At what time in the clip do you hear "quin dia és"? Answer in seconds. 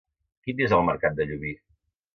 0.47-0.75